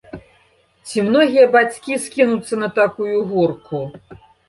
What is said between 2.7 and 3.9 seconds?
такую горку?